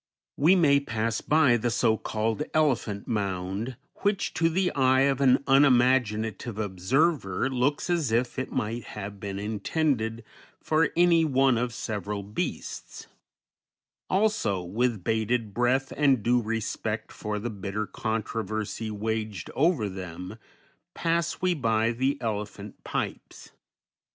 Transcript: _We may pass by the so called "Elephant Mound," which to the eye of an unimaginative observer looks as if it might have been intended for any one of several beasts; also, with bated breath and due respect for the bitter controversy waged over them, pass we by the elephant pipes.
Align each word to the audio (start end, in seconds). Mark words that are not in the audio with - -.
_We 0.35 0.55
may 0.55 0.79
pass 0.79 1.21
by 1.21 1.57
the 1.57 1.69
so 1.69 1.95
called 1.95 2.41
"Elephant 2.55 3.07
Mound," 3.07 3.77
which 3.97 4.33
to 4.33 4.49
the 4.49 4.71
eye 4.73 5.01
of 5.01 5.21
an 5.21 5.43
unimaginative 5.45 6.57
observer 6.57 7.51
looks 7.51 7.87
as 7.87 8.11
if 8.11 8.39
it 8.39 8.51
might 8.51 8.83
have 8.97 9.19
been 9.19 9.37
intended 9.37 10.23
for 10.59 10.89
any 10.97 11.23
one 11.23 11.55
of 11.55 11.71
several 11.71 12.23
beasts; 12.23 13.05
also, 14.09 14.63
with 14.63 15.03
bated 15.03 15.53
breath 15.53 15.93
and 15.95 16.23
due 16.23 16.41
respect 16.41 17.11
for 17.11 17.37
the 17.37 17.51
bitter 17.51 17.85
controversy 17.85 18.89
waged 18.89 19.51
over 19.53 19.87
them, 19.87 20.39
pass 20.95 21.41
we 21.43 21.53
by 21.53 21.91
the 21.91 22.19
elephant 22.19 22.83
pipes. 22.83 23.51